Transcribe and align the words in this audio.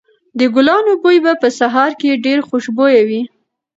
د 0.39 0.41
ګلانو 0.55 0.93
بوی 1.01 1.17
په 1.41 1.47
سهار 1.59 1.91
کې 1.99 2.21
ډېر 2.25 2.39
خوشبويه 2.47 3.01
وي. 3.09 3.21